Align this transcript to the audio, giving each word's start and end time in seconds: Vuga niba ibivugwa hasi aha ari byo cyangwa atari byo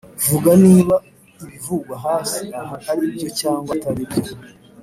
Vuga 0.27 0.51
niba 0.63 0.95
ibivugwa 1.43 1.95
hasi 2.05 2.43
aha 2.61 2.75
ari 2.91 3.03
byo 3.13 3.27
cyangwa 3.39 3.69
atari 3.75 4.03
byo 4.09 4.33